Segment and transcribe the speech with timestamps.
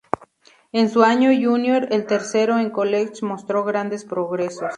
[0.71, 4.69] En su año junior, el tercero en college, mostró grandes progresos.